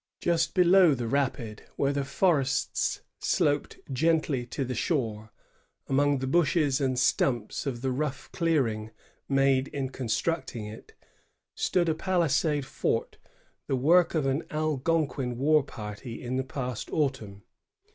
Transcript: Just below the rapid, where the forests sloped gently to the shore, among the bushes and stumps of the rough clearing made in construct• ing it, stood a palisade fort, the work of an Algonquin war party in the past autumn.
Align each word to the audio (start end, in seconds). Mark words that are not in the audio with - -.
Just 0.19 0.55
below 0.55 0.95
the 0.95 1.07
rapid, 1.07 1.61
where 1.75 1.93
the 1.93 2.03
forests 2.03 3.01
sloped 3.19 3.77
gently 3.93 4.47
to 4.47 4.65
the 4.65 4.73
shore, 4.73 5.31
among 5.87 6.17
the 6.17 6.25
bushes 6.25 6.81
and 6.81 6.97
stumps 6.97 7.67
of 7.67 7.83
the 7.83 7.91
rough 7.91 8.27
clearing 8.31 8.89
made 9.29 9.67
in 9.67 9.89
construct• 9.89 10.53
ing 10.55 10.65
it, 10.65 10.93
stood 11.53 11.87
a 11.87 11.93
palisade 11.93 12.65
fort, 12.65 13.19
the 13.67 13.75
work 13.75 14.15
of 14.15 14.25
an 14.25 14.41
Algonquin 14.49 15.37
war 15.37 15.61
party 15.61 16.23
in 16.23 16.35
the 16.35 16.43
past 16.43 16.89
autumn. 16.91 17.43